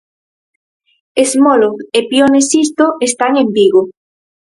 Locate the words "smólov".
1.31-1.75